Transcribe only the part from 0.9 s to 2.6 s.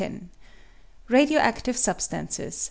Radio active Substances.